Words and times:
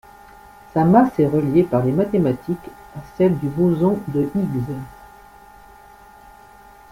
Sa 0.73 0.83
masse 0.83 1.19
est 1.19 1.27
reliée 1.27 1.61
par 1.61 1.85
les 1.85 1.91
mathématiques 1.91 2.57
à 2.95 3.01
celle 3.19 3.37
du 3.37 3.47
boson 3.49 3.99
de 4.07 4.21
Higgs. 4.33 4.73